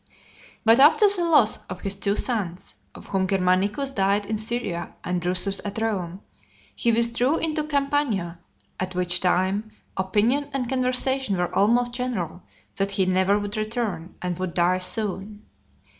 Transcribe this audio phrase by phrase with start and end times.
[0.03, 0.07] XXXIX.
[0.65, 5.21] But after the loss of his two sons, of whom Germanicus died in Syria, and
[5.21, 6.21] Drusus at Rome,
[6.75, 8.39] he withdrew into Campania;
[8.79, 12.41] at which time opinion and conversation were almost general,
[12.77, 15.43] that he never would return, and would die soon.